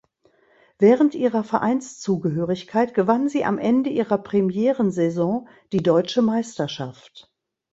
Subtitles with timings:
[0.79, 7.31] Während ihrer Vereinszugehörigkeit gewann sie am Ende ihrer Premierensaison die Deutsche Meisterschaft.